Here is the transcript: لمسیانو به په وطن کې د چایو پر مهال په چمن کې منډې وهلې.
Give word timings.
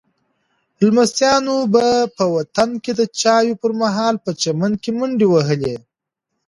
لمسیانو 0.85 1.55
به 1.73 1.85
په 2.15 2.23
وطن 2.35 2.69
کې 2.83 2.91
د 2.99 3.01
چایو 3.21 3.59
پر 3.61 3.71
مهال 3.81 4.15
په 4.25 4.31
چمن 4.41 4.71
کې 4.81 4.91
منډې 4.97 5.27
وهلې. 5.29 5.75